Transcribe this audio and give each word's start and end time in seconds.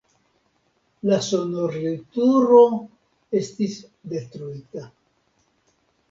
La 1.09 1.17
sonorilturo 1.25 2.61
estis 3.41 3.75
detruita. 4.13 4.87